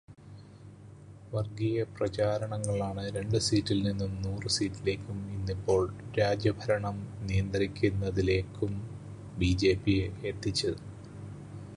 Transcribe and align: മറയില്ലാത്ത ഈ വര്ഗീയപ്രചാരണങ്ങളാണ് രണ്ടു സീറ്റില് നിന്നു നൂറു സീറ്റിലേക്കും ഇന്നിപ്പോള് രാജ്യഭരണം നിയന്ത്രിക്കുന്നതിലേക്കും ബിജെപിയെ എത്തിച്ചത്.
മറയില്ലാത്ത 0.03 1.27
ഈ 1.27 1.33
വര്ഗീയപ്രചാരണങ്ങളാണ് 1.33 3.03
രണ്ടു 3.09 3.37
സീറ്റില് 3.37 3.83
നിന്നു 3.85 4.07
നൂറു 4.23 4.47
സീറ്റിലേക്കും 4.47 5.19
ഇന്നിപ്പോള് 5.31 5.87
രാജ്യഭരണം 6.19 6.97
നിയന്ത്രിക്കുന്നതിലേക്കും 7.27 8.73
ബിജെപിയെ 9.37 10.07
എത്തിച്ചത്. 10.23 10.81